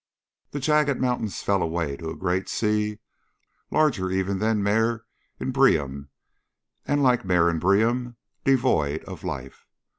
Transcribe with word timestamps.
The 0.49 0.59
jagged 0.59 0.99
mountains 0.99 1.43
fell 1.43 1.61
away 1.61 1.95
to 1.97 2.09
a 2.09 2.15
great 2.15 2.49
sea, 2.49 2.97
larger 3.69 4.09
even 4.09 4.39
than 4.39 4.63
Mare 4.63 5.05
Imbrium, 5.39 6.09
and 6.87 7.03
like 7.03 7.23
Mare 7.23 7.49
Imbrium, 7.51 8.15
devoid 8.43 9.03
of 9.03 9.23
life. 9.23 9.67